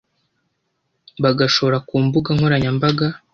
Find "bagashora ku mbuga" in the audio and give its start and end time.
1.23-2.29